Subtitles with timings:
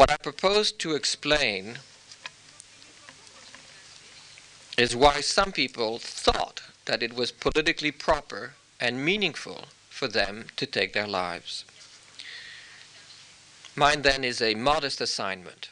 [0.00, 1.78] What I propose to explain
[4.78, 10.64] is why some people thought that it was politically proper and meaningful for them to
[10.64, 11.66] take their lives.
[13.76, 15.68] Mine then is a modest assignment.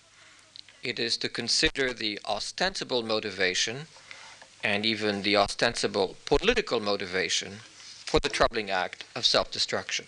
[0.83, 3.87] It is to consider the ostensible motivation
[4.63, 7.61] and even the ostensible political motivation
[8.05, 10.05] for the troubling act of self destruction.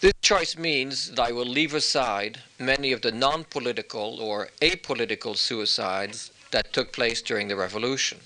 [0.00, 5.36] This choice means that I will leave aside many of the non political or apolitical
[5.36, 8.20] suicides that took place during the revolution.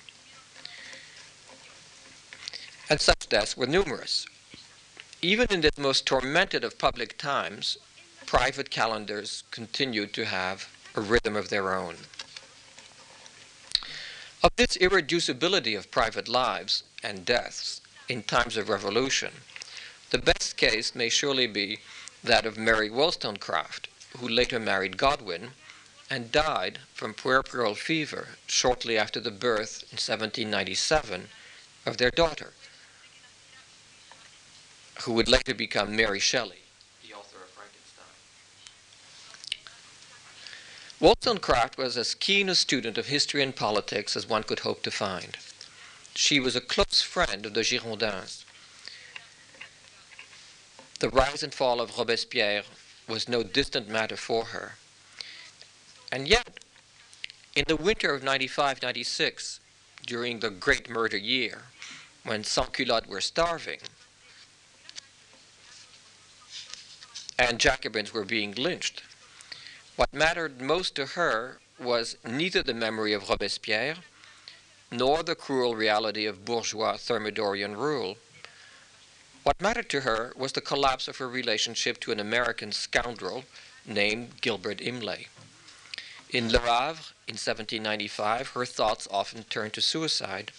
[2.90, 4.26] And such deaths were numerous.
[5.22, 7.78] Even in this most tormented of public times,
[8.26, 11.96] private calendars continued to have a rhythm of their own.
[14.42, 19.32] Of this irreducibility of private lives and deaths in times of revolution,
[20.12, 21.78] the best case may surely be
[22.22, 25.52] that of Mary Wollstonecraft, who later married Godwin
[26.10, 31.28] and died from puerperal fever shortly after the birth in 1797
[31.86, 32.52] of their daughter,
[35.04, 36.60] who would later become Mary Shelley.
[37.02, 38.04] The author of Frankenstein.
[41.00, 44.90] Wollstonecraft was as keen a student of history and politics as one could hope to
[44.90, 45.38] find.
[46.14, 48.44] She was a close friend of the Girondins.
[51.02, 52.62] The rise and fall of Robespierre
[53.08, 54.76] was no distant matter for her.
[56.12, 56.60] And yet,
[57.56, 59.58] in the winter of 95 96,
[60.06, 61.62] during the great murder year,
[62.22, 63.80] when sans-culottes were starving
[67.36, 69.02] and Jacobins were being lynched,
[69.96, 73.96] what mattered most to her was neither the memory of Robespierre
[74.92, 78.18] nor the cruel reality of bourgeois Thermidorian rule.
[79.42, 83.44] What mattered to her was the collapse of her relationship to an American scoundrel
[83.84, 85.26] named Gilbert Imlay.
[86.30, 90.52] In Le Havre, in 1795, her thoughts often turned to suicide,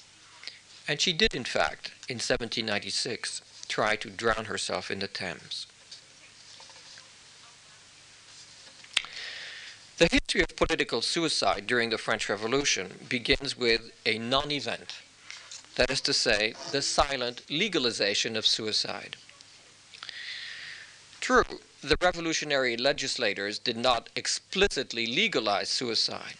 [0.88, 5.66] and she did, in fact, in 1796, try to drown herself in the Thames.
[9.97, 14.96] The history of political suicide during the French Revolution begins with a non event,
[15.75, 19.16] that is to say, the silent legalization of suicide.
[21.19, 26.35] True, the revolutionary legislators did not explicitly legalize suicide,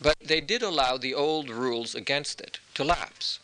[0.00, 3.38] but they did allow the old rules against it to lapse.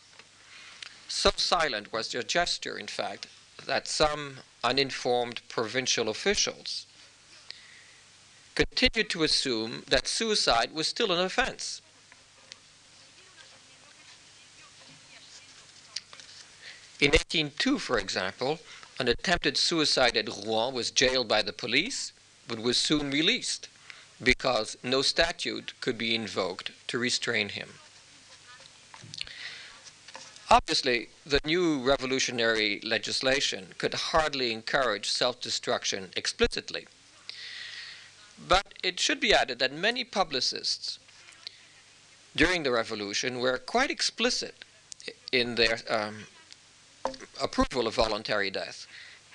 [1.07, 3.27] So silent was their gesture, in fact,
[3.65, 6.85] that some uninformed provincial officials
[8.55, 11.81] continued to assume that suicide was still an offense.
[16.99, 18.59] In 1802, for example,
[18.99, 22.11] an attempted suicide at Rouen was jailed by the police,
[22.45, 23.69] but was soon released
[24.21, 27.75] because no statute could be invoked to restrain him.
[30.49, 36.85] Obviously, the new revolutionary legislation could hardly encourage self destruction explicitly.
[38.45, 40.99] But it should be added that many publicists
[42.35, 44.65] during the revolution were quite explicit
[45.31, 46.25] in their um,
[47.41, 48.85] approval of voluntary death,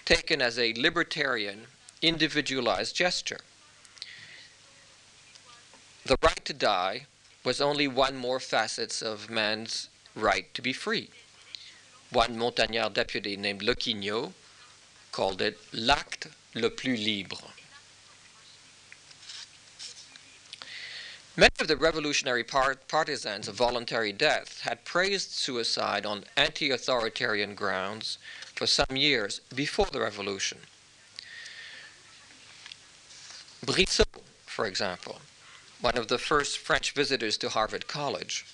[0.04, 1.66] taken as a libertarian,
[2.02, 3.40] individualized gesture.
[6.04, 7.06] The right to die
[7.44, 11.08] was only one more facet of man's right to be free.
[12.10, 14.32] One Montagnard deputy named Lequinio
[15.12, 17.53] called it l'acte le plus libre.
[21.36, 27.56] Many of the revolutionary part partisans of voluntary death had praised suicide on anti authoritarian
[27.56, 28.18] grounds
[28.54, 30.58] for some years before the revolution.
[33.66, 34.06] Brissot,
[34.46, 35.20] for example,
[35.80, 38.46] one of the first French visitors to Harvard College,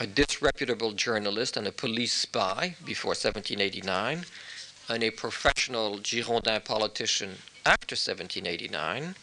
[0.00, 4.24] a disreputable journalist and a police spy before 1789,
[4.88, 9.14] and a professional Girondin politician after 1789,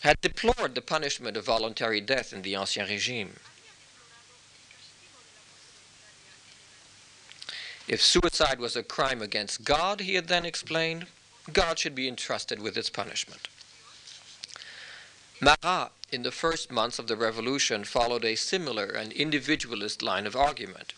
[0.00, 3.34] had deplored the punishment of voluntary death in the Ancien Regime.
[7.88, 11.06] If suicide was a crime against God, he had then explained,
[11.52, 13.48] God should be entrusted with its punishment.
[15.40, 20.34] Marat, in the first months of the revolution, followed a similar and individualist line of
[20.34, 20.94] argument.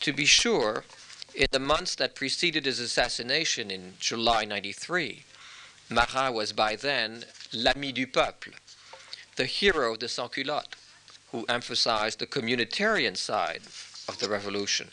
[0.00, 0.84] To be sure,
[1.34, 5.24] in the months that preceded his assassination in July 93,
[5.90, 8.52] Marat was by then l'ami du peuple,
[9.34, 10.76] the hero of the sans-culottes,
[11.32, 13.62] who emphasized the communitarian side
[14.08, 14.88] of the revolution.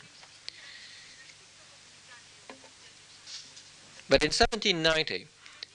[4.08, 5.28] But in 1790,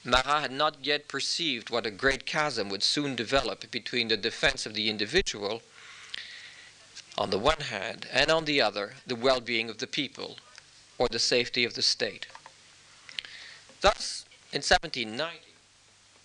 [0.04, 4.66] Marat had not yet perceived what a great chasm would soon develop between the defense
[4.66, 5.62] of the individual
[7.18, 10.38] on the one hand, and on the other, the well being of the people
[10.98, 12.26] or the safety of the state.
[13.82, 14.23] Thus,
[14.54, 15.40] in 1790,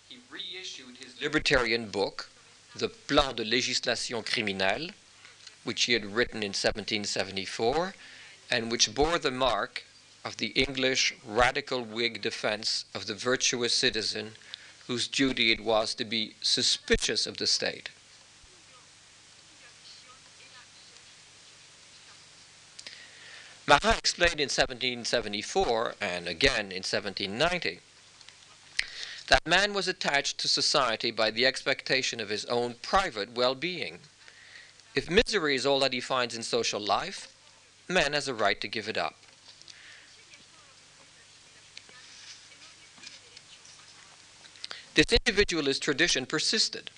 [0.07, 2.29] he reissued his libertarian book,
[2.75, 4.91] the Plan de législation criminelle,
[5.63, 7.95] which he had written in 1774,
[8.51, 9.83] and which bore the mark
[10.23, 14.35] of the English radical Whig defense of the virtuous citizen
[14.85, 17.89] whose duty it was to be suspicious of the state.
[23.65, 27.79] Marat explained in 1774 and again in 1790
[29.29, 33.99] that man was attached to society by the expectation of his own private well being.
[34.95, 37.31] If misery is all that he finds in social life,
[37.87, 39.15] man has a right to give it up.
[44.95, 46.89] This individualist tradition persisted.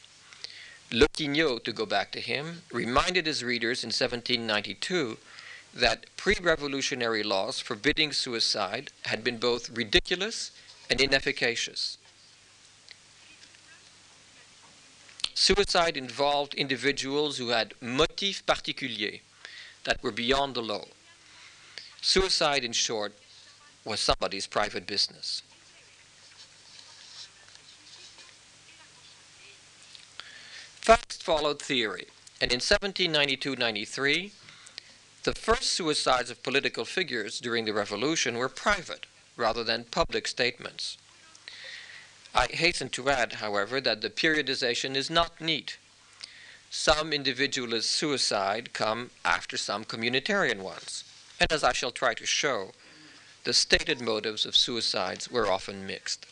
[0.90, 5.18] Lequinio, to go back to him, reminded his readers in 1792
[5.74, 10.52] that pre revolutionary laws forbidding suicide had been both ridiculous
[10.90, 11.98] and inefficacious.
[15.42, 19.22] Suicide involved individuals who had motifs particuliers
[19.86, 20.86] that were beyond the law.
[22.00, 23.14] Suicide, in short,
[23.84, 25.42] was somebody's private business.
[30.80, 32.06] Fast followed theory,
[32.40, 34.34] and in 1792 93,
[35.24, 41.00] the first suicides of political figures during the revolution were private rather than public statements.
[42.34, 45.78] I hasten to add, however, that the periodization is not neat.
[46.70, 51.04] Some individualist suicide come after some communitarian ones,
[51.40, 52.72] and as I shall try to show,
[53.44, 56.26] the stated motives of suicides were often mixed.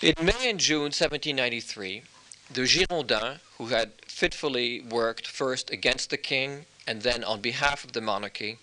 [0.00, 2.02] In May and June 1793,
[2.50, 7.92] the Girondins, who had fitfully worked first against the king and then on behalf of
[7.92, 8.58] the monarchy,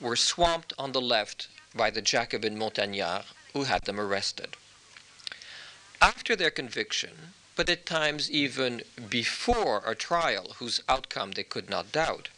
[0.00, 4.56] were swamped on the left by the Jacobin Montagnards, who had them arrested.
[6.00, 11.92] After their conviction, but at times even before a trial whose outcome they could not
[11.92, 12.28] doubt,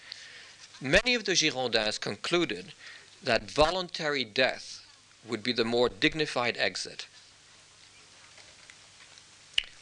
[0.81, 2.73] many of the Girondins concluded
[3.23, 4.87] that voluntary death
[5.27, 7.07] would be the more dignified exit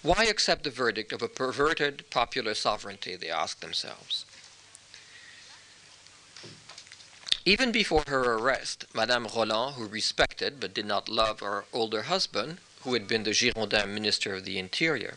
[0.03, 4.25] why accept the verdict of a perverted popular sovereignty, they asked themselves.
[7.49, 12.59] Even before her arrest, Madame Roland, who respected but did not love her older husband,
[12.83, 15.17] who had been the Girondin Minister of the Interior,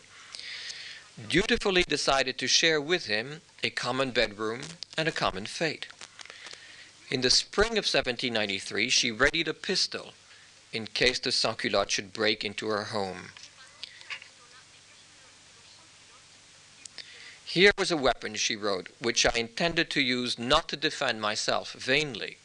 [1.28, 4.62] dutifully decided to share with him a common bedroom
[4.96, 5.88] and a common fate.
[7.10, 10.14] In the spring of 1793, she readied a pistol
[10.72, 13.32] in case the sans-culotte should break into her home.
[17.52, 21.74] Here was a weapon, she wrote, which I intended to use not to defend myself
[21.74, 22.38] vainly,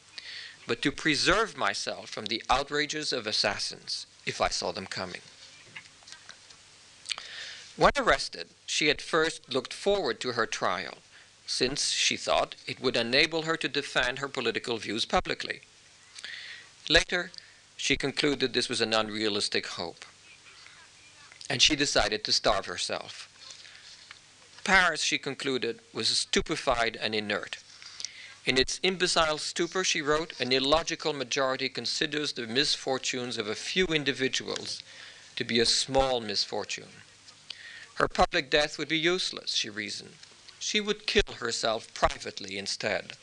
[0.66, 5.22] but to preserve myself from the outrages of assassins if I saw them coming.
[7.76, 10.98] When arrested, she at first looked forward to her trial,
[11.46, 15.62] since she thought it would enable her to defend her political views publicly.
[16.86, 17.30] Later,
[17.78, 20.04] she concluded this was an unrealistic hope,
[21.48, 23.27] and she decided to starve herself.
[24.68, 27.56] Paris, she concluded, was stupefied and inert.
[28.44, 33.86] In its imbecile stupor, she wrote, an illogical majority considers the misfortunes of a few
[33.86, 34.82] individuals
[35.36, 36.90] to be a small misfortune.
[37.94, 40.16] Her public death would be useless, she reasoned.
[40.58, 43.14] She would kill herself privately instead.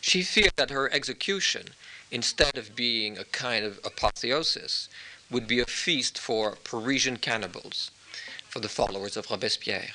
[0.00, 1.74] She feared that her execution,
[2.10, 4.88] instead of being a kind of apotheosis,
[5.30, 7.90] would be a feast for Parisian cannibals
[8.50, 9.92] for the followers of Robespierre.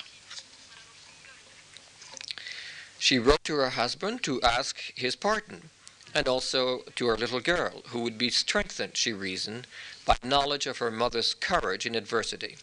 [2.98, 5.68] She wrote to her husband to ask his pardon,
[6.14, 9.66] and also to her little girl, who would be strengthened, she reasoned,
[10.06, 12.56] by knowledge of her mother's courage in adversity.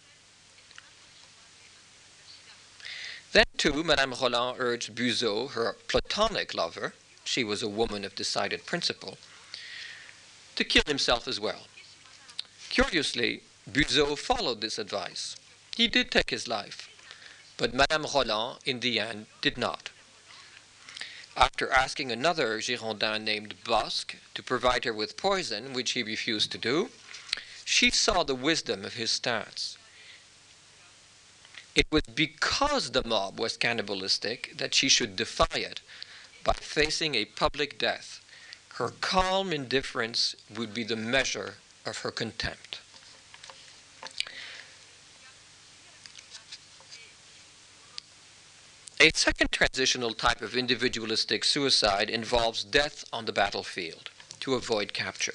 [3.32, 8.66] Then, too, Madame Roland urged Buzot, her platonic lover, she was a woman of decided
[8.66, 9.18] principle,
[10.56, 11.68] to kill himself as well.
[12.70, 15.36] Curiously, Buzot followed this advice.
[15.76, 16.88] He did take his life,
[17.58, 19.90] but Madame Roland, in the end, did not.
[21.36, 26.60] After asking another Girondin named Bosc to provide her with poison, which he refused to
[26.60, 26.92] do,
[27.66, 29.78] she saw the wisdom of his stance.
[31.76, 35.82] it was because the mob was cannibalistic that she should defy it
[36.44, 38.22] by facing a public death.
[38.76, 42.80] Her calm indifference would be the measure of her contempt.
[49.04, 55.34] A second transitional type of individualistic suicide involves death on the battlefield to avoid capture.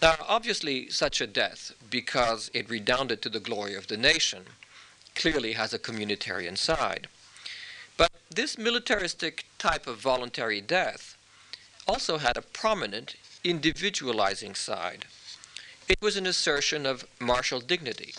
[0.00, 4.44] Now, obviously, such a death, because it redounded to the glory of the nation,
[5.16, 7.08] clearly has a communitarian side.
[7.96, 11.16] But this militaristic type of voluntary death
[11.88, 15.06] also had a prominent individualizing side.
[15.88, 18.14] It was an assertion of martial dignity.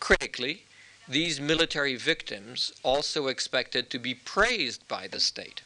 [0.00, 0.64] Critically,
[1.08, 5.62] these military victims also expected to be praised by the state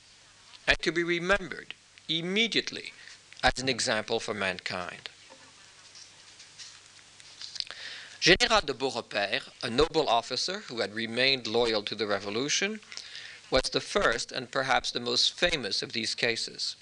[0.67, 1.75] and to be remembered
[2.09, 2.93] immediately
[3.43, 5.09] as an example for mankind.
[8.19, 12.81] General de Beaurepaire, a noble officer who had remained loyal to the revolution,
[13.51, 16.77] was the first and perhaps the most famous of these cases.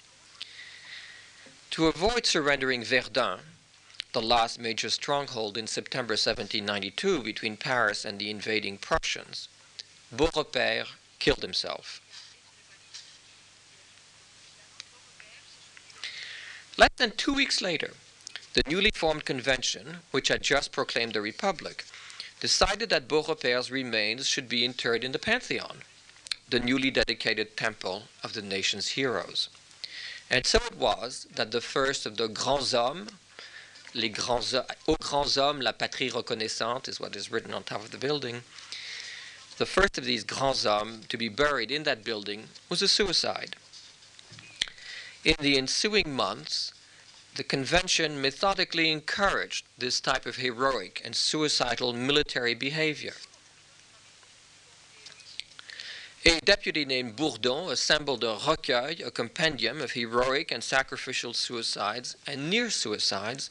[1.71, 3.39] To avoid surrendering Verdun,
[4.15, 9.49] the last major stronghold in September 1792 between Paris and the invading Prussians,
[10.09, 10.85] Beaurepaire
[11.19, 11.99] killed himself.
[16.77, 17.91] Less than two weeks later,
[18.53, 21.83] the newly formed convention, which had just proclaimed the republic,
[22.39, 25.79] decided that Beaurepaire's remains should be interred in the Pantheon,
[26.49, 29.49] the newly dedicated temple of the nation's heroes.
[30.29, 33.11] And so it was that the first of the grands hommes
[33.95, 34.53] les grands,
[34.87, 38.43] aux grands hommes, la patrie reconnaissante is what is written on top of the building.
[39.57, 43.55] The first of these grands hommes to be buried in that building was a suicide.
[45.23, 46.73] In the ensuing months,
[47.35, 53.15] the convention methodically encouraged this type of heroic and suicidal military behavior.
[56.25, 62.49] A deputy named Bourdon assembled a recueil, a compendium of heroic and sacrificial suicides and
[62.49, 63.49] near suicides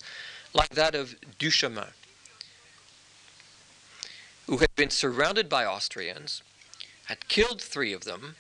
[0.55, 1.93] like that of Duchemin,
[4.47, 6.43] who had been surrounded by Austrians,
[7.07, 8.37] had killed three of them,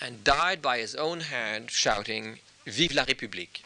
[0.00, 3.60] and died by his own hand shouting, Vive la République.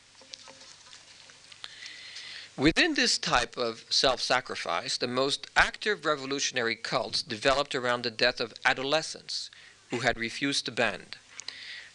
[2.56, 8.40] Within this type of self sacrifice, the most active revolutionary cults developed around the death
[8.40, 9.50] of adolescents
[9.90, 11.16] who had refused to bend,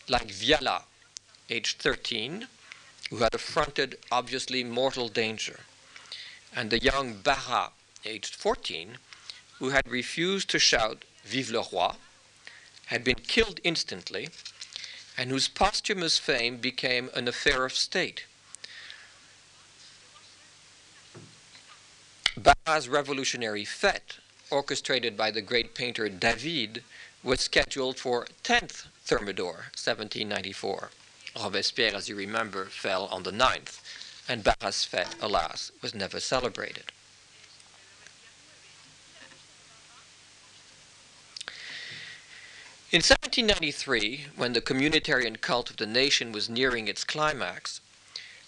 [0.07, 0.83] like Viala,
[1.49, 2.47] aged 13,
[3.09, 5.59] who had affronted obviously mortal danger
[6.55, 7.71] and the young Bara,
[8.05, 8.97] aged 14,
[9.59, 11.95] who had refused to shout Vive le Roi,
[12.87, 14.29] had been killed instantly,
[15.17, 18.25] and whose posthumous fame became an affair of state.
[22.37, 24.19] Bara's revolutionary fete,
[24.51, 26.83] orchestrated by the great painter David,
[27.23, 30.91] was scheduled for 10th Thermidor, 1794.
[31.35, 33.79] Robespierre, as you remember, fell on the 9th
[34.27, 36.91] and Bara's fete, alas, was never celebrated.
[42.89, 47.81] In 1793, when the communitarian cult of the nation was nearing its climax,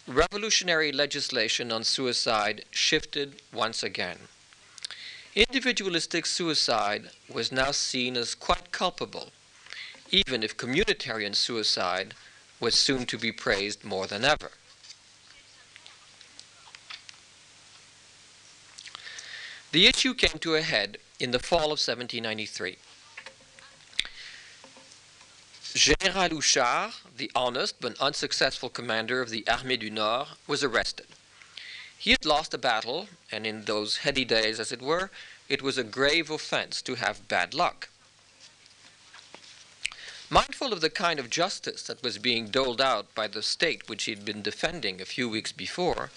[0.07, 4.17] revolutionary legislation on suicide shifted once again.
[5.35, 9.31] Individualistic suicide was now seen as quite culpable,
[10.09, 12.13] even if communitarian suicide
[12.59, 14.51] was soon to be praised more than ever.
[19.71, 22.77] The issue came to a head in the fall of 1793.
[25.75, 31.05] General Houchard, the honest but unsuccessful commander of the Armée du Nord, was arrested.
[31.95, 35.11] He had lost a battle, and in those heady days, as it were,
[35.47, 37.89] it was a grave offense to have bad luck.
[40.31, 44.05] Mindful of the kind of justice that was being doled out by the state which
[44.05, 46.09] he had been defending a few weeks before,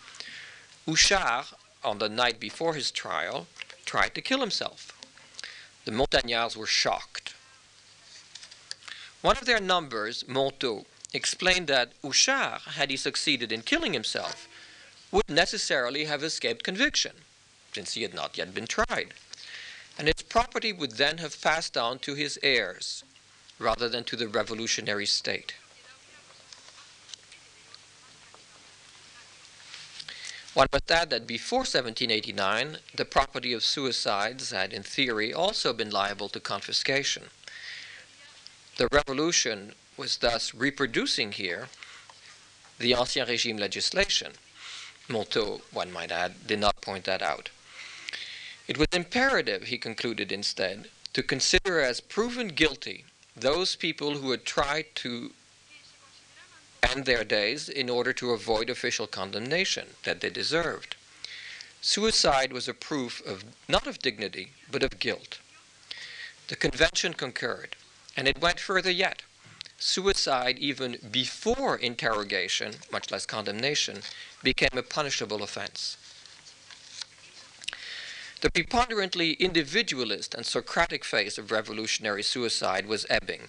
[0.87, 1.47] Houchard
[1.85, 3.47] on the night before his trial,
[3.85, 4.99] tried to kill himself.
[5.85, 7.35] The Montagnards were shocked.
[9.21, 14.49] One of their numbers, Montaut, explained that Houchard, had he succeeded in killing himself,
[15.11, 17.13] would necessarily have escaped conviction,
[17.75, 19.15] since he had not yet been tried,
[19.99, 23.05] and his property would then have passed on to his heirs,
[23.59, 25.55] rather than to the revolutionary state.
[30.55, 35.91] One must add that before 1789, the property of suicides had, in theory, also been
[35.91, 37.31] liable to confiscation.
[38.77, 41.69] The revolution was thus reproducing here
[42.79, 44.33] the Ancien Régime legislation.
[45.09, 47.49] Montaut, one might add, did not point that out.
[48.69, 54.45] It was imperative, he concluded instead, to consider as proven guilty those people who had
[54.45, 55.33] tried to
[56.83, 60.97] end their days in order to avoid official condemnation that they deserved.
[61.81, 65.41] Suicide was a proof of not of dignity, but of guilt.
[66.49, 67.77] The convention concurred,
[68.17, 69.23] and it went further yet.
[69.79, 74.03] Suicide, even before interrogation, much less condemnation,
[74.43, 75.97] became a punishable offense.
[78.43, 83.49] The preponderantly individualist and Socratic phase of revolutionary suicide was ebbing.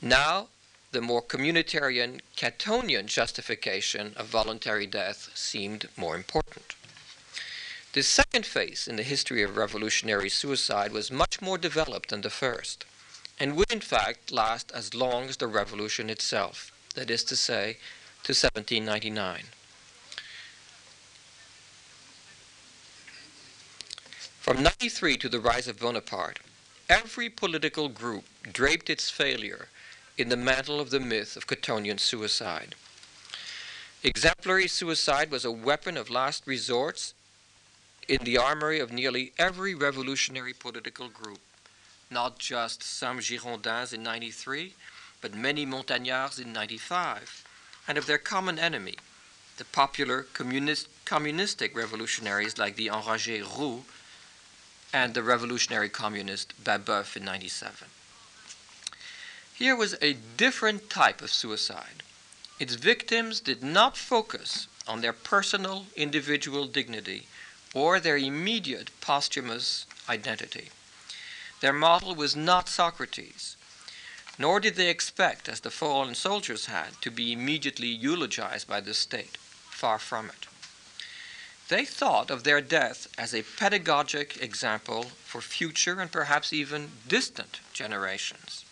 [0.00, 0.48] Now,
[0.94, 6.76] the more communitarian Catonian justification of voluntary death seemed more important.
[7.94, 12.30] The second phase in the history of revolutionary suicide was much more developed than the
[12.30, 12.84] first,
[13.40, 17.78] and would in fact last as long as the revolution itself, that is to say,
[18.22, 19.42] to 1799.
[24.40, 26.38] From 93 to the rise of Bonaparte,
[26.88, 29.68] every political group draped its failure
[30.16, 32.76] in the mantle of the myth of Catonian suicide.
[34.02, 37.12] Exemplary suicide was a weapon of last resort
[38.06, 41.40] in the armory of nearly every revolutionary political group,
[42.10, 44.74] not just some Girondins in 93,
[45.20, 47.44] but many Montagnards in 95,
[47.88, 48.94] and of their common enemy,
[49.56, 53.84] the popular communist, communistic revolutionaries like the Enragés Roux
[54.92, 57.88] and the revolutionary communist Babeuf in 97.
[59.54, 62.02] Here was a different type of suicide.
[62.58, 67.28] Its victims did not focus on their personal individual dignity
[67.72, 70.70] or their immediate posthumous identity.
[71.60, 73.56] Their model was not Socrates,
[74.40, 78.92] nor did they expect, as the fallen soldiers had, to be immediately eulogized by the
[78.92, 79.36] state.
[79.70, 80.48] Far from it.
[81.68, 87.60] They thought of their death as a pedagogic example for future and perhaps even distant
[87.72, 88.64] generations.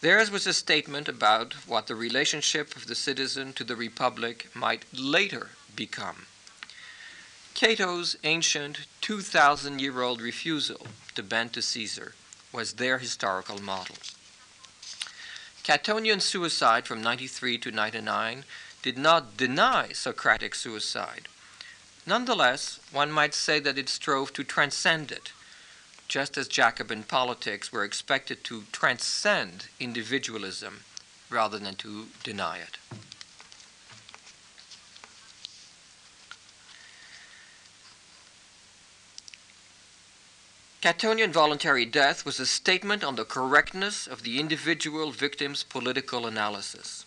[0.00, 4.86] Theirs was a statement about what the relationship of the citizen to the republic might
[4.92, 6.26] later become.
[7.52, 12.14] Cato's ancient 2,000 year old refusal to bend to Caesar
[12.50, 13.96] was their historical model.
[15.62, 18.44] Catonian suicide from 93 to 99
[18.82, 21.28] did not deny Socratic suicide.
[22.06, 25.32] Nonetheless, one might say that it strove to transcend it,
[26.10, 30.80] just as Jacobin politics were expected to transcend individualism
[31.30, 32.78] rather than to deny it.
[40.82, 47.06] Catonian voluntary death was a statement on the correctness of the individual victim's political analysis.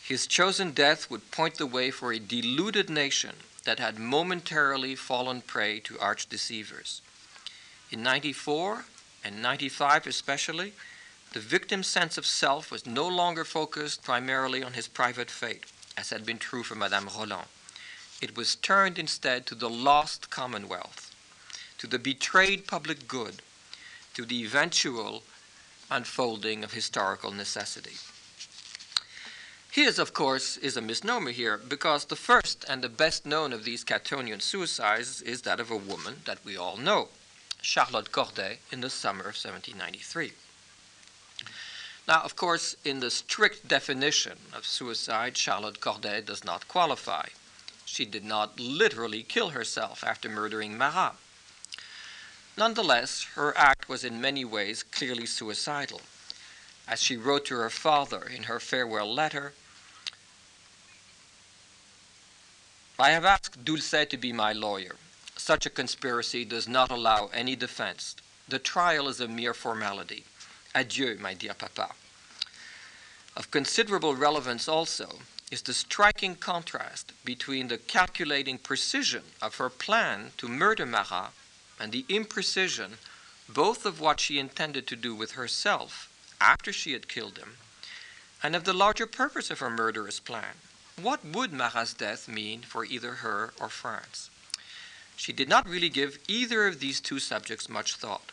[0.00, 5.40] His chosen death would point the way for a deluded nation that had momentarily fallen
[5.40, 7.00] prey to arch deceivers.
[7.90, 8.84] In 94
[9.24, 10.72] and 95 especially,
[11.32, 15.64] the victim's sense of self was no longer focused primarily on his private fate,
[15.96, 17.46] as had been true for Madame Roland.
[18.20, 21.14] It was turned instead to the lost commonwealth,
[21.78, 23.42] to the betrayed public good,
[24.14, 25.22] to the eventual
[25.90, 27.96] unfolding of historical necessity.
[29.70, 33.64] His, of course, is a misnomer here because the first and the best known of
[33.64, 37.08] these Catonian suicides is that of a woman that we all know,
[37.68, 40.34] Charlotte Corday, in the summer of 1793.
[42.06, 47.26] Now, of course, in the strict definition of suicide, Charlotte Corday does not qualify.
[47.84, 51.16] She did not literally kill herself after murdering Marat.
[52.56, 56.02] Nonetheless, her act was in many ways clearly suicidal.
[56.86, 59.54] As she wrote to her father in her farewell letter,
[62.96, 64.94] I have asked Doulcet to be my lawyer.
[65.36, 68.16] Such a conspiracy does not allow any defense.
[68.48, 70.24] The trial is a mere formality.
[70.74, 71.90] Adieu, my dear papa.
[73.36, 75.20] Of considerable relevance also
[75.50, 81.30] is the striking contrast between the calculating precision of her plan to murder Marat
[81.78, 82.98] and the imprecision
[83.48, 86.08] both of what she intended to do with herself
[86.40, 87.56] after she had killed him
[88.42, 90.56] and of the larger purpose of her murderous plan.
[91.00, 94.30] What would Marat's death mean for either her or France?
[95.16, 98.30] She did not really give either of these two subjects much thought.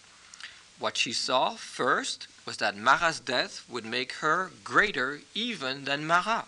[0.79, 6.45] What she saw first was that Marat's death would make her greater even than Marat.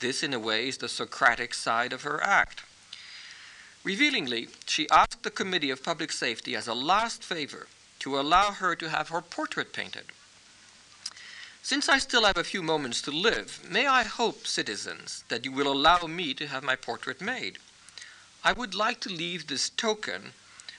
[0.00, 2.64] This, in a way, is the Socratic side of her act.
[3.84, 7.66] Revealingly, she asked the Committee of Public Safety as a last favor
[7.98, 10.06] to allow her to have her portrait painted.
[11.62, 15.52] Since I still have a few moments to live, may I hope, citizens, that you
[15.52, 17.58] will allow me to have my portrait made?
[18.42, 20.32] I would like to leave this token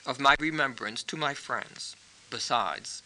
[0.04, 1.94] of my remembrance to my friends.
[2.28, 3.02] Besides,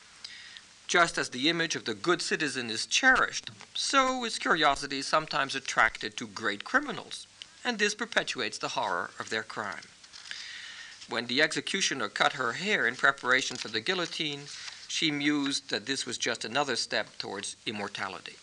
[0.87, 6.17] just as the image of the good citizen is cherished, so is curiosity sometimes attracted
[6.17, 7.27] to great criminals,
[7.65, 9.89] and this perpetuates the horror of their crime.
[11.07, 14.45] When the executioner cut her hair in preparation for the guillotine,
[14.89, 18.37] she mused that this was just another step towards immortality.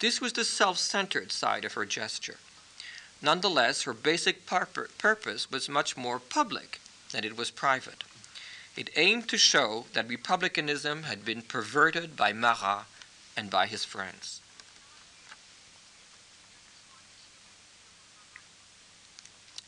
[0.00, 2.36] This was the self centered side of her gesture.
[3.20, 8.04] Nonetheless, her basic purpose was much more public than it was private.
[8.76, 12.84] It aimed to show that republicanism had been perverted by Marat
[13.36, 14.40] and by his friends.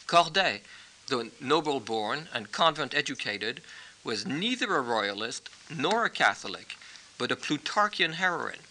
[0.06, 0.62] Corday,
[1.08, 3.62] though noble born and convent educated,
[4.04, 6.76] was neither a royalist nor a Catholic,
[7.18, 8.62] but a Plutarchian heroine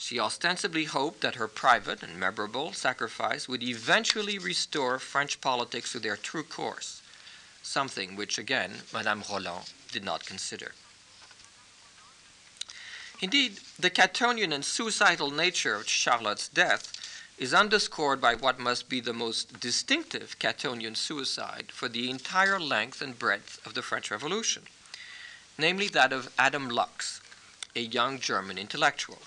[0.00, 5.98] she ostensibly hoped that her private and memorable sacrifice would eventually restore French politics to
[5.98, 7.02] their true course,
[7.62, 10.72] something which, again, Madame Roland did not consider.
[13.20, 16.94] Indeed, the Catonian and suicidal nature of Charlotte's death
[17.36, 23.02] is underscored by what must be the most distinctive Catonian suicide for the entire length
[23.02, 24.62] and breadth of the French Revolution,
[25.58, 27.20] namely that of Adam Lux,
[27.76, 29.18] a young German intellectual.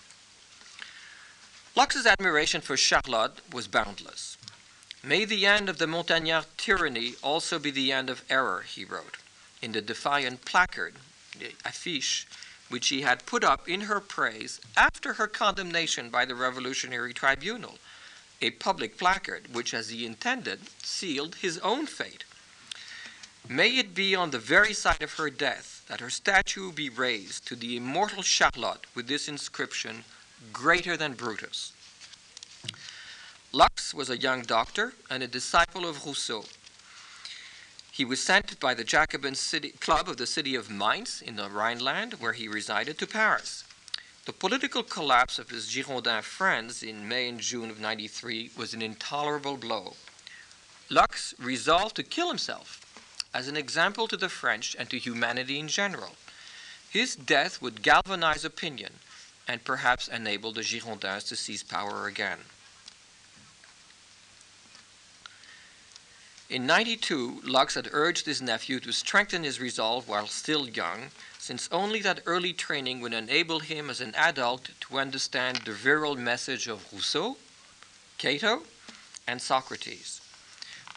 [1.76, 4.38] Lux's admiration for Charlotte was boundless.
[5.02, 9.18] May the end of the Montagnard tyranny also be the end of error, he wrote,
[9.60, 10.94] in the defiant placard,
[11.38, 12.28] the affiche,
[12.70, 17.80] which he had put up in her praise after her condemnation by the Revolutionary Tribunal,
[18.40, 22.24] a public placard which, as he intended, sealed his own fate.
[23.50, 27.48] May it be on the very site of her death that her statue be raised
[27.48, 30.04] to the immortal Charlotte with this inscription
[30.51, 31.73] greater than Brutus.
[33.51, 36.45] Lux was a young doctor and a disciple of Rousseau.
[37.91, 41.47] He was sent by the Jacobin city, club of the city of Mainz in the
[41.47, 43.63] Rhineland, where he resided, to Paris.
[44.25, 48.82] The political collapse of his Girondin friends in May and June of 93 was an
[48.82, 49.95] intolerable blow.
[50.89, 52.79] Lux resolved to kill himself
[53.34, 56.15] as an example to the French and to humanity in general.
[56.89, 58.93] His death would galvanize opinion
[59.47, 62.39] and perhaps enable the Girondins to seize power again.
[66.49, 71.67] In 92, Lux had urged his nephew to strengthen his resolve while still young, since
[71.71, 76.67] only that early training would enable him as an adult to understand the virile message
[76.67, 77.38] of Rousseau,
[78.17, 78.63] Cato,
[79.27, 80.21] and Socrates.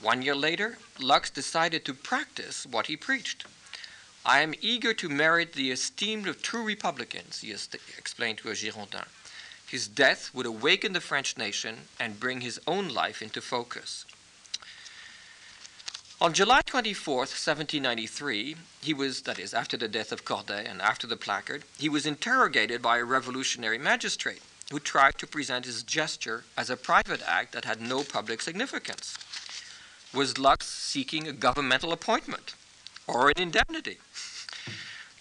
[0.02, 3.46] One year later, Lux decided to practice what he preached.
[4.28, 9.06] I am eager to merit the esteem of true republicans, he explained to a Girondin.
[9.68, 14.04] His death would awaken the French nation and bring his own life into focus.
[16.20, 21.06] On July 24, 1793, he was, that is, after the death of Corday and after
[21.06, 26.42] the placard, he was interrogated by a revolutionary magistrate who tried to present his gesture
[26.56, 29.16] as a private act that had no public significance.
[30.12, 32.56] Was Lux seeking a governmental appointment
[33.06, 33.98] or an indemnity?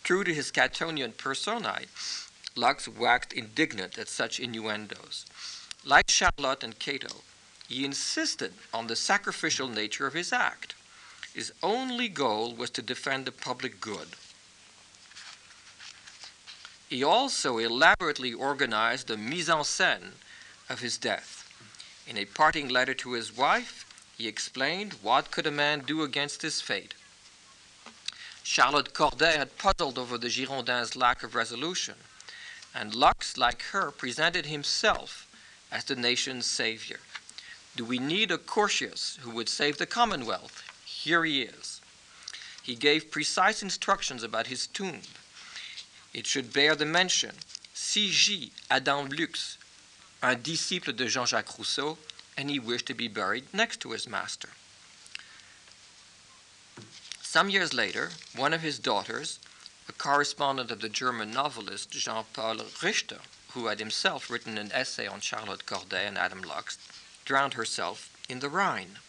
[0.03, 1.85] True to his Catonian personae,
[2.55, 5.25] Lux waxed indignant at such innuendos.
[5.83, 7.23] Like Charlotte and Cato,
[7.67, 10.75] he insisted on the sacrificial nature of his act.
[11.33, 14.09] His only goal was to defend the public good.
[16.89, 20.11] He also elaborately organized the mise en scène
[20.69, 21.41] of his death.
[22.07, 23.85] In a parting letter to his wife,
[24.17, 26.93] he explained what could a man do against his fate.
[28.47, 31.95] Charlotte Corday had puzzled over the Girondins' lack of resolution,
[32.75, 35.27] and Lux, like her, presented himself
[35.71, 36.99] as the nation's savior.
[37.75, 40.61] Do we need a Curtius who would save the Commonwealth?
[40.85, 41.81] Here he is.
[42.61, 45.01] He gave precise instructions about his tomb.
[46.13, 47.31] It should bear the mention
[47.73, 48.51] C.J.
[48.69, 49.57] Adam Lux,
[50.21, 51.97] un disciple de Jean Jacques Rousseau,
[52.37, 54.49] and he wished to be buried next to his master.
[57.35, 59.39] Some years later, one of his daughters,
[59.89, 63.19] a correspondent of the German novelist Jean Paul Richter,
[63.49, 66.77] who had himself written an essay on Charlotte Corday and Adam Lux,
[67.25, 68.99] drowned herself in the Rhine.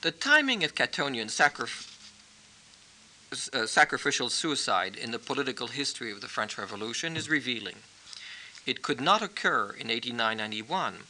[0.00, 1.28] The timing of Catonian
[3.52, 7.76] uh, sacrificial suicide in the political history of the French Revolution is revealing.
[8.64, 11.00] It could not occur in 1891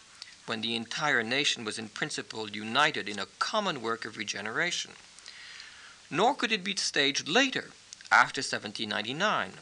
[0.47, 4.93] when the entire nation was in principle united in a common work of regeneration.
[6.11, 7.71] Nor could it be staged later,
[8.13, 9.53] after 1799,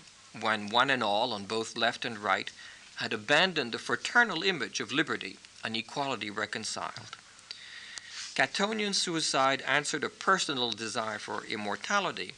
[0.40, 2.50] when one and all, on both left and right,
[2.96, 7.16] had abandoned the fraternal image of liberty and equality reconciled.
[8.34, 12.32] Catonian suicide answered a personal desire for immortality,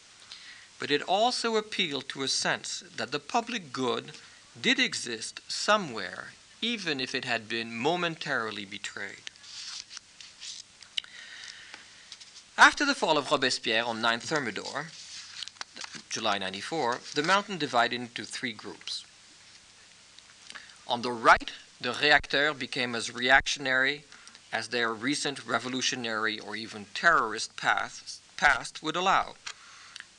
[0.79, 4.13] but it also appealed to a sense that the public good
[4.61, 6.33] did exist somewhere,
[6.65, 9.31] even if it had been momentarily betrayed.
[12.57, 14.87] After the fall of Robespierre on 9 Thermidor,
[16.09, 19.05] July 94, the mountain divided into three groups.
[20.89, 24.05] On the right, the Réacteurs became as reactionary
[24.51, 29.35] as their recent revolutionary or even terrorist paths, past would allow.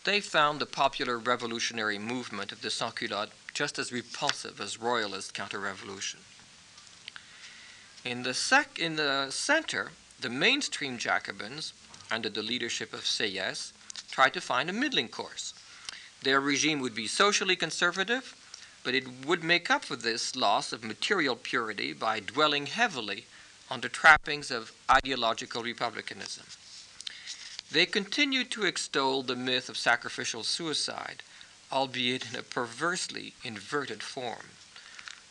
[0.04, 6.20] They found the popular revolutionary movement of the Sans-Culottes just as repulsive as royalist counter-revolution.
[8.06, 9.92] In the, sec- in the center,
[10.22, 11.74] the mainstream Jacobins,
[12.12, 13.72] under the leadership of Sieyès,
[14.12, 15.56] tried to find a middling course.
[16.22, 18.36] Their regime would be socially conservative,
[18.84, 23.26] but it would make up for this loss of material purity by dwelling heavily
[23.72, 26.46] on the trappings of ideological republicanism.
[27.72, 31.24] They continued to extol the myth of sacrificial suicide,
[31.72, 34.52] albeit in a perversely inverted form.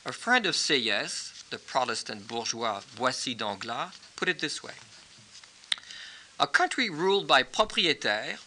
[0.04, 4.74] A friend of Sieyès, the Protestant bourgeois Boissy d'Anglas, put it this way
[6.40, 8.42] A country ruled by propriétaires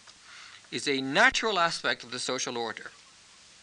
[0.72, 2.92] is a natural aspect of the social order.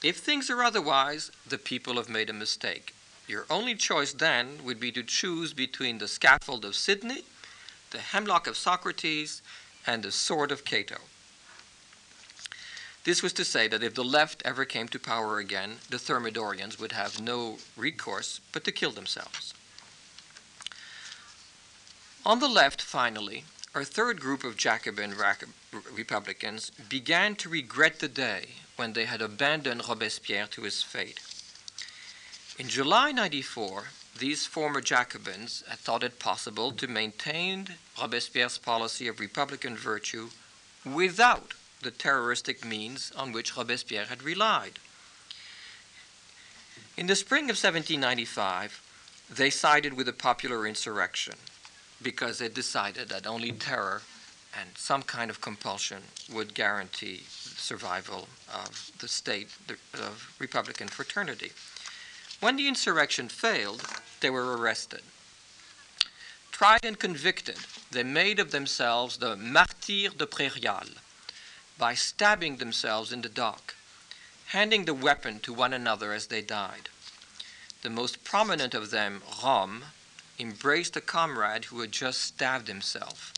[0.03, 2.95] If things are otherwise, the people have made a mistake.
[3.27, 7.25] Your only choice then would be to choose between the scaffold of Sidney,
[7.91, 9.41] the hemlock of Socrates,
[9.87, 10.99] and the sword of Cato.
[13.05, 16.81] This was to say that if the left ever came to power again, the Thermidorians
[16.81, 19.53] would have no recourse but to kill themselves.
[22.25, 25.15] On the left, finally, our third group of Jacobin
[25.93, 31.21] Republicans began to regret the day when they had abandoned Robespierre to his fate.
[32.59, 33.89] In July 94,
[34.19, 40.31] these former Jacobins had thought it possible to maintain Robespierre's policy of republican virtue
[40.85, 41.53] without
[41.85, 44.79] the terroristic means on which Robespierre had relied.
[46.97, 48.83] In the spring of 1795,
[49.31, 51.35] they sided with the popular insurrection
[52.03, 54.03] because they decided that only terror
[54.59, 59.49] and some kind of compulsion would guarantee survival of the state
[59.95, 61.53] of Republican fraternity.
[62.41, 63.83] When the insurrection failed,
[64.21, 65.03] they were arrested.
[66.53, 67.59] Tried and convicted,
[67.91, 70.89] they made of themselves the martyrs de Prairial
[71.79, 73.75] by stabbing themselves in the dark,
[74.47, 76.89] handing the weapon to one another as they died.
[77.83, 79.85] The most prominent of them, Romme,
[80.39, 83.33] embraced a comrade who had just stabbed himself.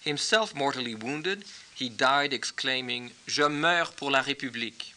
[0.00, 4.92] Himself mortally wounded, he died exclaiming, Je meurs pour la République.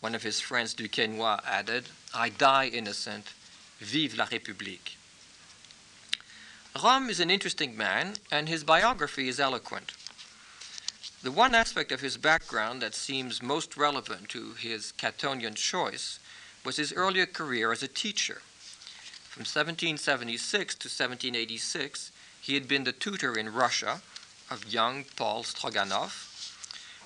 [0.00, 3.26] One of his friends, Duquesnoy, added, I die innocent.
[3.78, 4.96] Vive la République.
[6.74, 9.92] Romme is an interesting man, and his biography is eloquent.
[11.22, 16.18] The one aspect of his background that seems most relevant to his Catonian choice
[16.64, 18.40] was his earlier career as a teacher.
[19.28, 24.00] From 1776 to 1786, he had been the tutor in Russia
[24.50, 26.28] of young Paul Stroganov,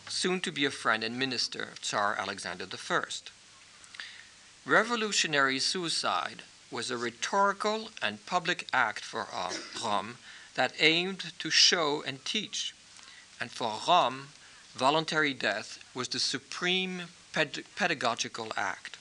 [0.08, 3.02] soon to be a friend and minister of Tsar Alexander I.
[4.64, 9.52] Revolutionary suicide was a rhetorical and public act for uh,
[9.82, 10.16] Romme
[10.54, 12.74] that aimed to show and teach.
[13.40, 14.28] And for Romme,
[14.74, 17.02] voluntary death was the supreme
[17.32, 18.98] ped- pedagogical act.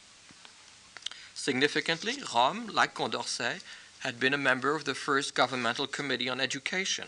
[1.34, 3.62] Significantly, Romme, like Condorcet,
[4.00, 7.08] had been a member of the first governmental committee on education.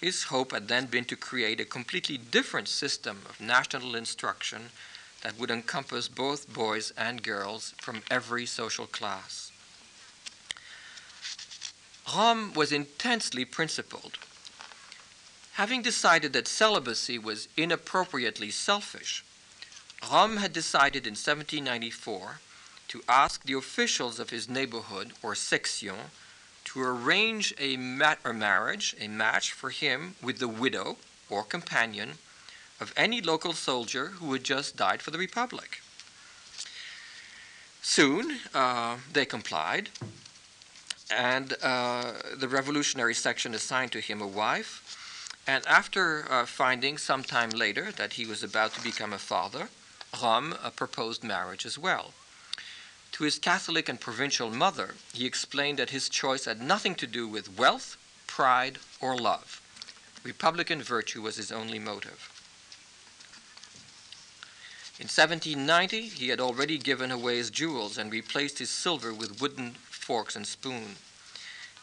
[0.00, 4.70] His hope had then been to create a completely different system of national instruction
[5.22, 9.52] that would encompass both boys and girls from every social class.
[12.14, 14.18] Romme was intensely principled.
[15.52, 19.24] Having decided that celibacy was inappropriately selfish,
[20.10, 22.40] Romme had decided in 1794
[22.88, 25.94] to ask the officials of his neighborhood, or section,
[26.64, 30.96] to arrange a, mat- a marriage, a match for him with the widow
[31.28, 32.18] or companion
[32.80, 35.82] of any local soldier who had just died for the Republic.
[37.82, 39.90] Soon uh, they complied,
[41.10, 45.36] and uh, the revolutionary section assigned to him a wife.
[45.46, 49.68] And after uh, finding some time later that he was about to become a father,
[50.22, 52.12] Romme uh, proposed marriage as well.
[53.12, 57.26] To his Catholic and provincial mother, he explained that his choice had nothing to do
[57.26, 59.60] with wealth, pride, or love.
[60.22, 62.29] Republican virtue was his only motive.
[65.00, 69.70] In 1790, he had already given away his jewels and replaced his silver with wooden
[69.88, 70.96] forks and spoon.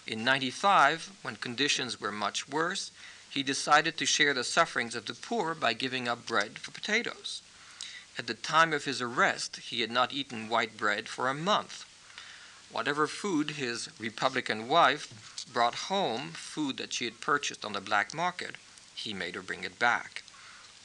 [0.05, 2.91] In 95, when conditions were much worse,
[3.27, 7.41] he decided to share the sufferings of the poor by giving up bread for potatoes.
[8.19, 11.85] At the time of his arrest, he had not eaten white bread for a month.
[12.71, 18.13] Whatever food his Republican wife brought home, food that she had purchased on the black
[18.13, 18.57] market,
[18.93, 20.21] he made her bring it back.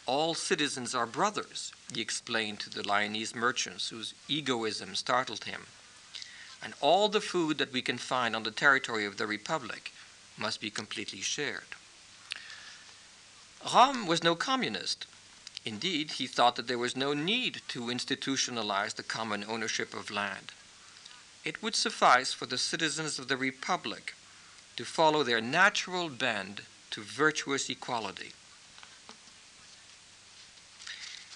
[0.06, 5.66] All citizens are brothers, he explained to the Lyonese merchants whose egoism startled him.
[6.62, 9.92] And all the food that we can find on the territory of the Republic
[10.36, 11.76] must be completely shared.
[13.72, 15.06] Romme was no communist.
[15.64, 20.52] Indeed, he thought that there was no need to institutionalize the common ownership of land.
[21.44, 24.14] It would suffice for the citizens of the Republic
[24.76, 28.32] to follow their natural bend to virtuous equality.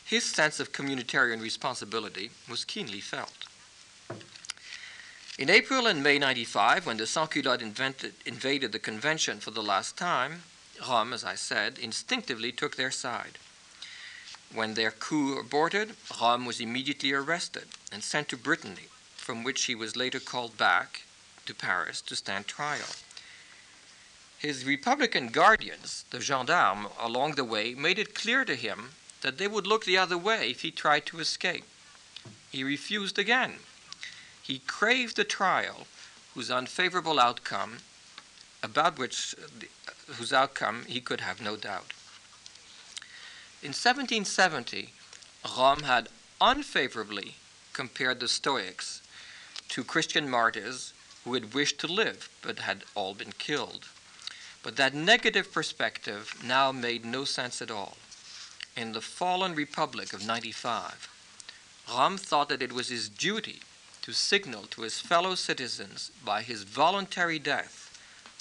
[0.07, 3.49] His sense of communitarian responsibility was keenly felt.
[5.37, 7.65] In April and May 95, when the Sans-Culottes
[8.25, 10.45] invaded the convention for the last time,
[10.89, 13.39] Romme, as I said, instinctively took their side.
[14.55, 19.75] When their coup aborted, Romme was immediately arrested and sent to Brittany, from which he
[19.75, 21.03] was later called back
[21.47, 22.95] to Paris to stand trial.
[24.39, 28.91] His Republican guardians, the gendarmes, along the way made it clear to him
[29.27, 31.65] that they would look the other way if he tried to escape.
[32.53, 33.55] He refused again.
[34.41, 35.89] He craved a trial
[36.33, 37.79] whose unfavorable outcome,
[38.63, 39.35] about which
[40.07, 41.93] whose outcome he could have no doubt.
[43.65, 44.91] In 1770,
[45.59, 46.09] Romme had
[46.41, 47.35] unfavorably
[47.73, 49.03] compared the Stoics
[49.71, 50.93] to Christian martyrs
[51.25, 53.87] who had wished to live but had all been killed.
[54.63, 57.97] But that negative perspective now made no sense at all
[58.77, 61.09] in the fallen republic of 95,
[61.89, 63.61] Romme thought that it was his duty
[64.03, 67.83] to signal to his fellow citizens by his voluntary death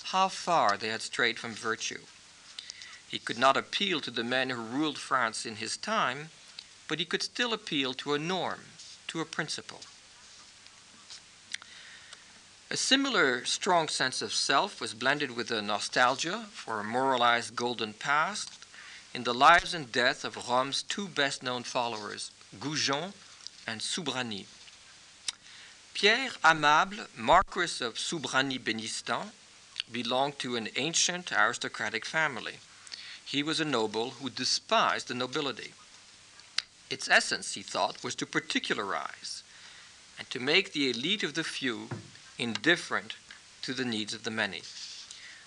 [0.06, 2.02] how far they had strayed from virtue.
[3.08, 6.30] He could not appeal to the men who ruled France in his time,
[6.88, 8.62] but he could still appeal to a norm,
[9.08, 9.82] to a principle.
[12.70, 17.94] A similar strong sense of self was blended with a nostalgia for a moralized golden
[17.94, 18.65] past
[19.16, 23.14] in the lives and death of Romme's two best known followers, Goujon
[23.66, 24.46] and Soubrany.
[25.94, 29.28] Pierre Amable, Marquis of Soubrany Benistan,
[29.90, 32.56] belonged to an ancient aristocratic family.
[33.24, 35.72] He was a noble who despised the nobility.
[36.90, 39.44] Its essence, he thought, was to particularize
[40.20, 41.88] and to make the elite of the few
[42.38, 43.16] indifferent
[43.62, 44.62] to the needs of the many.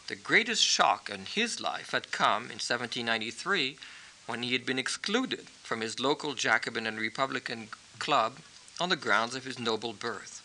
[0.08, 3.76] The greatest shock in his life had come in 1793
[4.24, 7.68] when he had been excluded from his local Jacobin and Republican
[7.98, 8.38] club
[8.80, 10.40] on the grounds of his noble birth.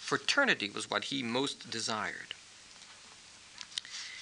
[0.00, 2.34] Fraternity was what he most desired.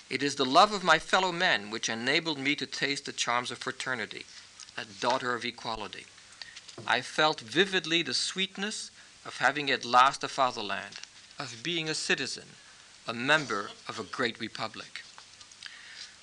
[0.09, 3.51] It is the love of my fellow men which enabled me to taste the charms
[3.51, 4.27] of fraternity,
[4.77, 6.07] that daughter of equality.
[6.87, 8.93] I felt vividly the sweetness
[9.27, 11.01] of having at last a fatherland,
[11.37, 12.47] of being a citizen,
[13.07, 15.03] a member of a great republic.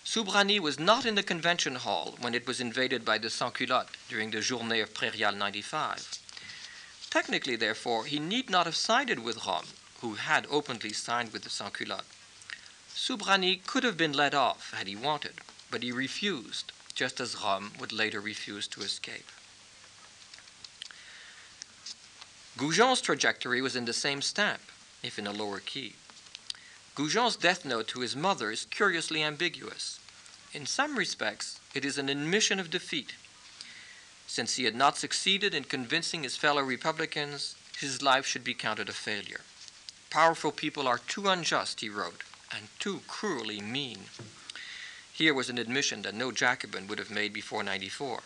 [0.06, 4.32] Soubrany was not in the convention hall when it was invaded by the Sans-Culottes during
[4.32, 6.18] the Journée of Prairial 95.
[7.10, 9.68] Technically, therefore, he need not have sided with Romme,
[10.02, 12.08] who had openly signed with the Sans-Culottes.
[12.96, 17.72] Soubrany could have been let off had he wanted, but he refused, just as Romme
[17.80, 19.28] would later refuse to escape.
[22.58, 24.62] Goujon's trajectory was in the same stamp,
[25.04, 25.96] if in a lower key.
[27.00, 30.02] Goujon's death note to his mother is curiously ambiguous.
[30.52, 33.14] In some respects, it is an admission of defeat.
[34.28, 38.90] Since he had not succeeded in convincing his fellow Republicans, his life should be counted
[38.90, 39.40] a failure.
[40.10, 44.00] Powerful people are too unjust, he wrote, and too cruelly mean.
[45.14, 48.24] Here was an admission that no Jacobin would have made before 94.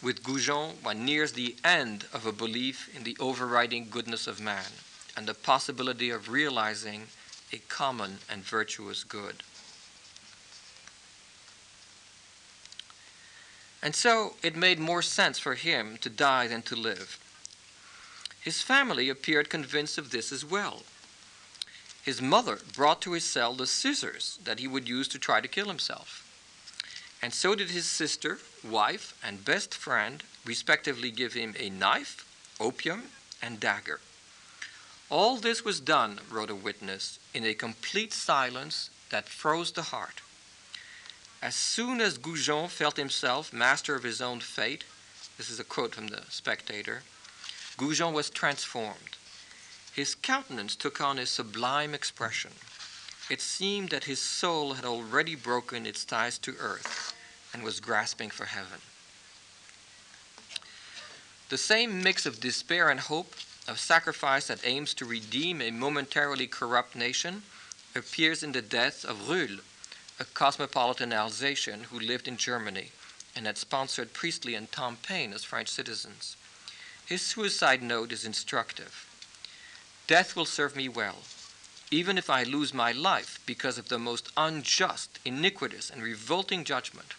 [0.00, 4.78] With Goujon, one nears the end of a belief in the overriding goodness of man
[5.16, 7.08] and the possibility of realizing
[7.52, 9.42] a common and virtuous good.
[13.82, 17.18] And so it made more sense for him to die than to live.
[18.40, 20.82] His family appeared convinced of this as well.
[22.02, 25.48] His mother brought to his cell the scissors that he would use to try to
[25.48, 26.26] kill himself.
[27.22, 32.26] And so did his sister, wife, and best friend respectively give him a knife,
[32.58, 33.04] opium,
[33.42, 34.00] and dagger.
[35.10, 40.20] All this was done, wrote a witness, in a complete silence that froze the heart.
[41.42, 44.84] As soon as Goujon felt himself master of his own fate,
[45.36, 47.02] this is a quote from the Spectator,
[47.76, 49.16] Goujon was transformed.
[49.92, 52.52] His countenance took on a sublime expression.
[53.28, 57.14] It seemed that his soul had already broken its ties to earth
[57.52, 58.80] and was grasping for heaven.
[61.48, 63.34] The same mix of despair and hope,
[63.70, 67.42] of sacrifice that aims to redeem a momentarily corrupt nation,
[67.94, 69.60] appears in the death of Ruhl,
[70.18, 72.90] a cosmopolitan Alsatian who lived in Germany
[73.36, 76.36] and had sponsored Priestley and Tom Paine as French citizens.
[77.06, 79.06] His suicide note is instructive.
[80.08, 81.18] Death will serve me well,
[81.92, 87.14] even if I lose my life because of the most unjust, iniquitous, and revolting judgment.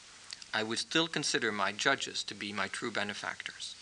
[0.53, 3.75] I would still consider my judges to be my true benefactors.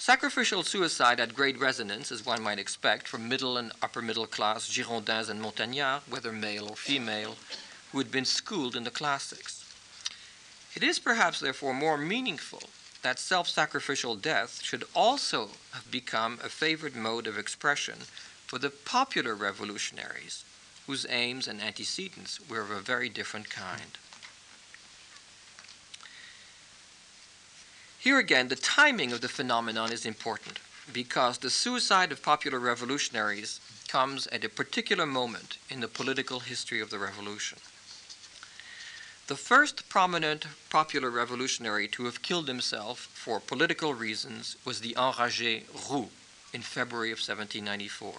[0.00, 4.66] Sacrificial suicide had great resonance, as one might expect, from middle and upper middle class
[4.66, 7.36] Girondins and Montagnards, whether male or female,
[7.92, 9.62] who had been schooled in the classics.
[10.74, 12.62] It is perhaps, therefore, more meaningful
[13.02, 17.98] that self sacrificial death should also have become a favored mode of expression
[18.46, 20.46] for the popular revolutionaries,
[20.86, 23.98] whose aims and antecedents were of a very different kind.
[28.00, 30.58] Here again, the timing of the phenomenon is important
[30.90, 36.80] because the suicide of popular revolutionaries comes at a particular moment in the political history
[36.80, 37.58] of the revolution.
[39.26, 45.64] The first prominent popular revolutionary to have killed himself for political reasons was the enragé
[45.90, 46.08] Roux
[46.54, 48.14] in February of 1794.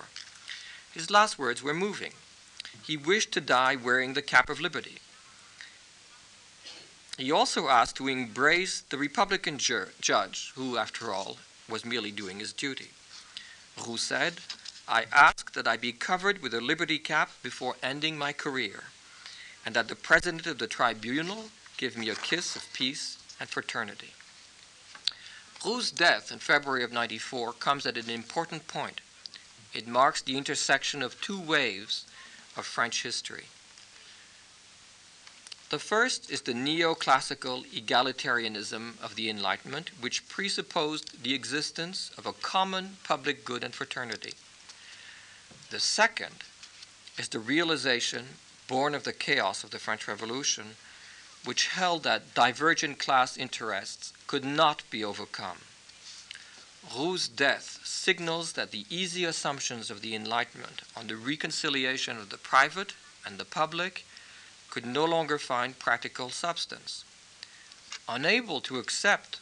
[0.94, 2.14] His last words were moving.
[2.84, 5.00] He wished to die wearing the cap of liberty,
[7.18, 11.38] he also asked to embrace the Republican ju- judge, who, after all,
[11.70, 12.90] was merely doing his duty.
[13.86, 14.36] Roux said,
[14.88, 18.84] I ask that I be covered with a liberty cap before ending my career,
[19.66, 21.46] and that the president of the tribunal
[21.78, 24.14] give me a kiss of peace and fraternity.
[25.64, 29.02] Roux's death in February of 94 comes at an important point.
[29.74, 32.06] It marks the intersection of two waves
[32.58, 33.46] of French history.
[35.72, 42.34] The first is the neoclassical egalitarianism of the Enlightenment, which presupposed the existence of a
[42.34, 44.34] common public good and fraternity.
[45.70, 46.44] The second
[47.18, 48.36] is the realization,
[48.68, 50.76] born of the chaos of the French Revolution,
[51.46, 55.60] which held that divergent class interests could not be overcome.
[56.94, 62.38] Roux's death signals that the easy assumptions of the Enlightenment on the reconciliation of the
[62.38, 62.92] private
[63.26, 64.04] and the public
[64.72, 67.06] could no longer find practical substance.
[68.10, 69.40] Unable to accept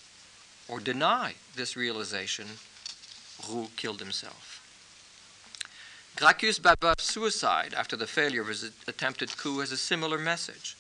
[0.68, 2.48] or deny this realization,
[3.48, 4.60] Roux killed himself.
[6.18, 10.76] Gracchus Babeuf's suicide after the failure of his attempted coup has a similar message.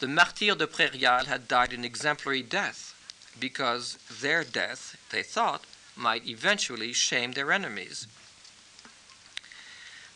[0.00, 2.94] The martyrs de Prairial had died an exemplary death
[3.38, 5.64] because their death, they thought,
[5.94, 8.06] might eventually shame their enemies.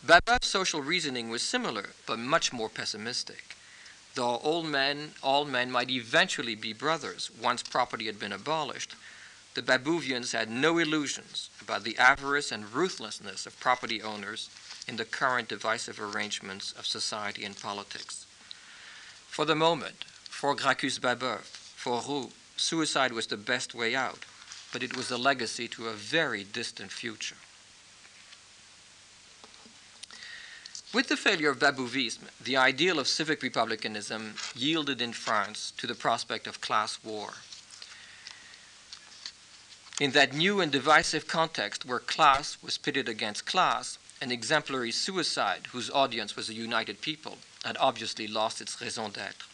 [0.04, 3.54] Babeuf's social reasoning was similar, but much more pessimistic.
[4.14, 8.96] Though all men, all men might eventually be brothers once property had been abolished,
[9.54, 14.48] the Babuvians had no illusions about the avarice and ruthlessness of property owners
[14.88, 18.26] in the current divisive arrangements of society and politics.
[19.28, 21.44] For the moment, for Gracchus Babeuf,
[21.76, 24.24] for Roux, suicide was the best way out,
[24.72, 27.36] but it was a legacy to a very distant future.
[30.92, 35.94] With the failure of Babouvisme, the ideal of civic republicanism yielded in France to the
[35.94, 37.34] prospect of class war.
[40.00, 45.68] In that new and divisive context where class was pitted against class, an exemplary suicide
[45.70, 49.46] whose audience was a united people had obviously lost its raison d'etre.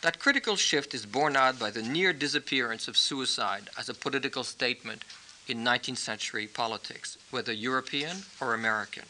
[0.00, 4.44] That critical shift is borne out by the near disappearance of suicide as a political
[4.44, 5.04] statement
[5.46, 9.04] in 19th century politics, whether European or American.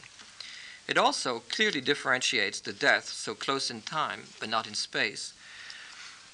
[0.87, 5.33] It also clearly differentiates the death, so close in time but not in space,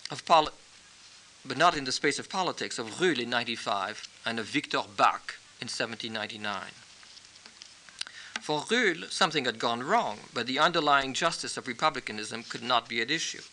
[0.09, 4.81] of but not in the space of politics, of Ruhl in 95 and of Victor
[4.97, 6.71] Bach in 1799.
[8.41, 13.01] For Ruhl, something had gone wrong, but the underlying justice of republicanism could not be
[13.01, 13.43] at issue.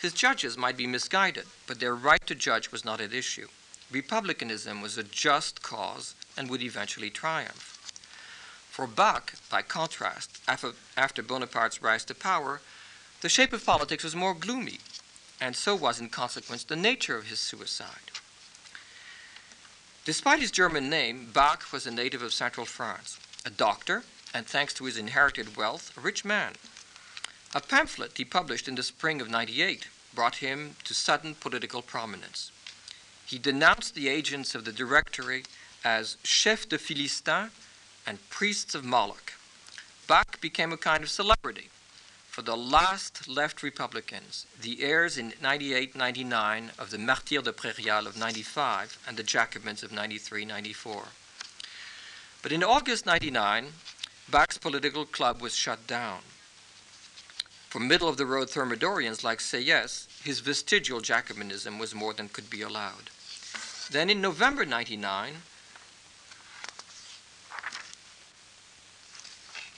[0.00, 3.48] His judges might be misguided, but their right to judge was not at issue
[3.90, 7.72] republicanism was a just cause and would eventually triumph.
[8.70, 12.60] For Bach, by contrast, after Bonaparte's rise to power,
[13.22, 14.80] the shape of politics was more gloomy,
[15.40, 18.10] and so was, in consequence, the nature of his suicide.
[20.04, 24.74] Despite his German name, Bach was a native of central France, a doctor, and thanks
[24.74, 26.52] to his inherited wealth, a rich man.
[27.54, 32.52] A pamphlet he published in the spring of 98 brought him to sudden political prominence.
[33.26, 35.44] He denounced the agents of the Directory
[35.84, 37.50] as chefs de Philistins
[38.06, 39.34] and priests of Moloch.
[40.06, 41.70] Bach became a kind of celebrity
[42.36, 48.06] for the last left Republicans, the heirs in 98 99 of the Martyrs de Prairial
[48.06, 51.04] of 95 and the Jacobins of 93 94.
[52.42, 53.72] But in August 99,
[54.28, 56.18] Bach's political club was shut down.
[57.70, 62.50] For middle of the road Thermidorians like Sieyès, his vestigial Jacobinism was more than could
[62.50, 63.08] be allowed.
[63.90, 65.32] Then in November 99,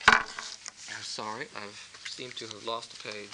[0.07, 0.23] I'm
[1.03, 1.61] sorry, I
[2.09, 3.29] seem to have lost a page.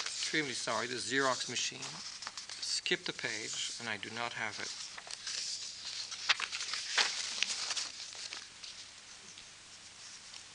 [0.00, 1.78] Extremely sorry, the Xerox machine
[2.60, 4.70] skipped a page and I do not have it.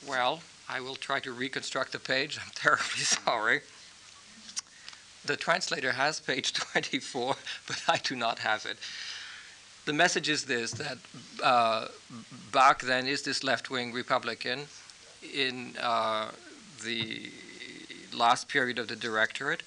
[0.07, 2.37] Well, I will try to reconstruct the page.
[2.43, 3.61] I'm terribly sorry.
[5.25, 7.35] The translator has page 24,
[7.67, 8.77] but I do not have it.
[9.85, 10.97] The message is this that
[11.41, 11.87] uh,
[12.51, 14.67] Bach then is this left wing Republican
[15.33, 16.29] in uh,
[16.83, 17.31] the
[18.13, 19.63] last period of the Directorate.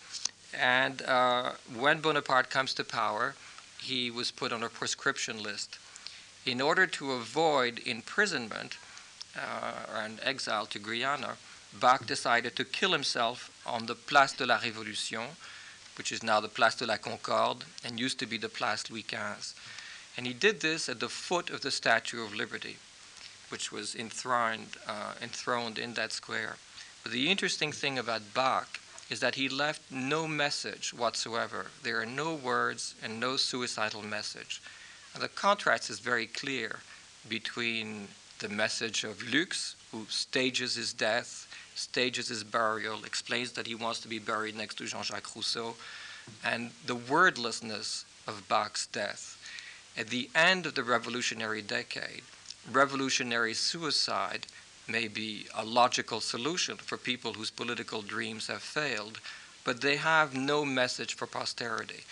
[0.59, 3.35] And uh, when Bonaparte comes to power,
[3.81, 5.79] he was put on a proscription list.
[6.45, 8.77] In order to avoid imprisonment,
[9.37, 9.73] uh,
[10.05, 11.37] and exile to Guyana,
[11.79, 15.27] Bach decided to kill himself on the Place de la Révolution,
[15.97, 19.05] which is now the Place de la Concorde and used to be the Place Louis
[19.09, 19.55] XV.
[20.17, 22.77] And he did this at the foot of the Statue of Liberty,
[23.49, 26.57] which was enthroned, uh, enthroned in that square.
[27.03, 31.67] But the interesting thing about Bach is that he left no message whatsoever.
[31.83, 34.63] There are no words and no suicidal message.
[35.15, 36.81] And the contrast is very clear
[37.29, 38.09] between
[38.39, 44.01] the message of Lux, who stages his death, stages his burial, explains that he wants
[44.01, 45.75] to be buried next to Jean Jacques Rousseau,
[46.45, 49.39] and the wordlessness of Bach's death.
[49.97, 52.23] At the end of the revolutionary decade,
[52.71, 54.47] revolutionary suicide
[54.89, 59.21] may be a logical solution for people whose political dreams have failed,
[59.65, 62.05] but they have no message for posterity.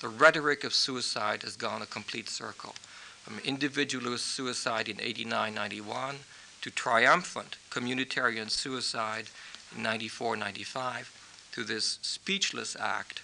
[0.00, 2.74] The rhetoric of suicide has gone a complete circle
[3.22, 6.16] from individualist suicide in 89 91
[6.62, 9.26] to triumphant communitarian suicide
[9.74, 11.12] in 94 95
[11.52, 13.22] to this speechless act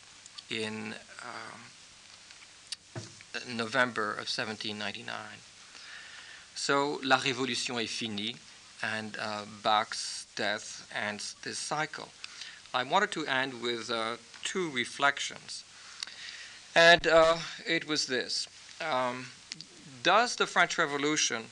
[0.51, 3.03] in um,
[3.57, 5.17] November of 1799.
[6.55, 8.37] So La Révolution est finie,
[8.83, 12.09] and uh, Bach's death ends this cycle.
[12.73, 15.65] I wanted to end with uh, two reflections.
[16.75, 18.49] And uh, it was this.
[18.81, 19.27] Um,
[20.03, 21.45] does the French Revolution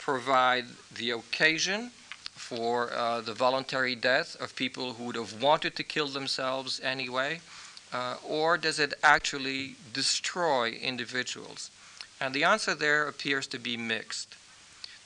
[0.00, 0.64] provide
[0.96, 1.90] the occasion
[2.34, 7.38] for uh, the voluntary death of people who would have wanted to kill themselves anyway?
[7.92, 11.70] Uh, or does it actually destroy individuals?
[12.20, 14.36] And the answer there appears to be mixed.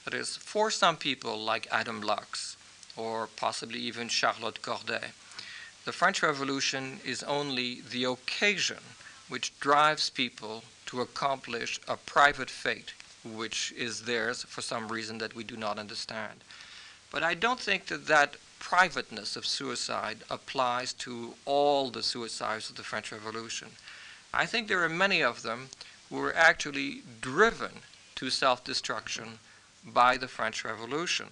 [0.05, 2.55] That is, for some people like Adam Lux,
[2.95, 5.11] or possibly even Charlotte Corday,
[5.83, 8.83] the French Revolution is only the occasion
[9.27, 12.93] which drives people to accomplish a private fate
[13.25, 16.43] which is theirs for some reason that we do not understand.
[17.11, 22.75] But I don't think that that privateness of suicide applies to all the suicides of
[22.75, 23.69] the French Revolution.
[24.33, 25.69] I think there are many of them
[26.09, 27.81] who were actually driven
[28.15, 29.39] to self destruction
[29.85, 31.27] by the French Revolution.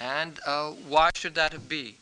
[0.00, 1.96] And uh, why should that be?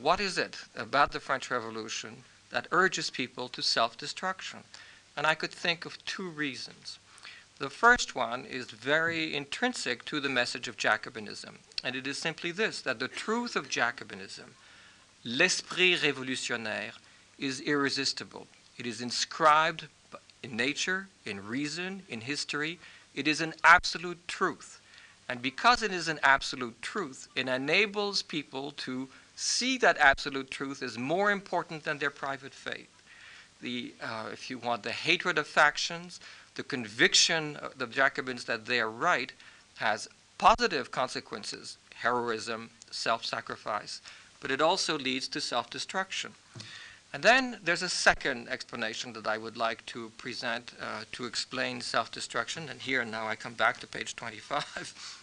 [0.00, 4.60] What is it about the French Revolution that urges people to self destruction?
[5.16, 6.98] And I could think of two reasons.
[7.60, 12.52] The first one is very intrinsic to the message of Jacobinism, and it is simply
[12.52, 14.54] this that the truth of Jacobinism,
[15.24, 16.94] l'esprit révolutionnaire,
[17.38, 18.46] is irresistible.
[18.78, 19.88] It is inscribed
[20.42, 22.78] in nature, in reason, in history.
[23.14, 24.80] It is an absolute truth.
[25.28, 30.82] And because it is an absolute truth, it enables people to see that absolute truth
[30.82, 32.88] as more important than their private faith
[33.60, 36.20] the, uh, if you want, the hatred of factions,
[36.54, 39.32] the conviction of the Jacobins that they are right
[39.76, 40.08] has
[40.38, 44.00] positive consequences, heroism, self-sacrifice,
[44.40, 46.32] but it also leads to self-destruction.
[47.12, 51.80] And then there's a second explanation that I would like to present uh, to explain
[51.80, 55.22] self-destruction, and here now I come back to page 25.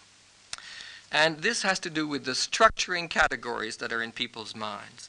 [1.12, 5.08] and this has to do with the structuring categories that are in people's minds.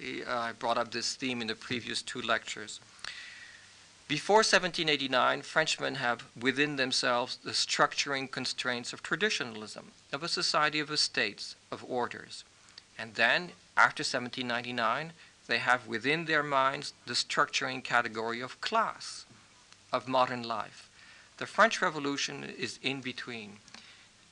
[0.00, 2.80] Uh, I brought up this theme in the previous two lectures.
[4.08, 10.90] Before 1789, Frenchmen have within themselves the structuring constraints of traditionalism, of a society of
[10.90, 12.44] estates, of orders.
[12.98, 15.12] And then, after 1799,
[15.46, 19.26] they have within their minds the structuring category of class,
[19.92, 20.88] of modern life.
[21.38, 23.58] The French Revolution is in between.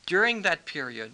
[0.06, 1.12] During that period,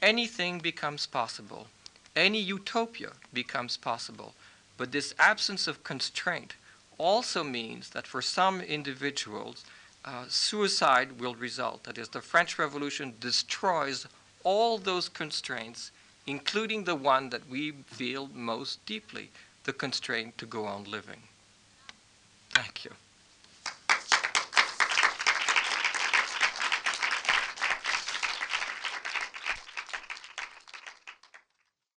[0.00, 1.68] anything becomes possible,
[2.16, 4.34] any utopia becomes possible,
[4.76, 6.54] but this absence of constraint
[6.98, 9.64] also means that for some individuals,
[10.04, 11.84] uh, suicide will result.
[11.84, 14.06] That is, the French Revolution destroys
[14.44, 15.90] all those constraints,
[16.26, 19.30] including the one that we feel most deeply
[19.64, 21.22] the constraint to go on living.